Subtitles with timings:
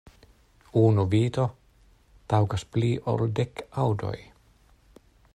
[0.83, 1.43] Unu vido
[2.33, 4.17] taŭgas pli ol dek aŭdoj.